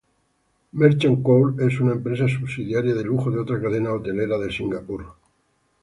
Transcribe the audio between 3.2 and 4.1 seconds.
de otra cadena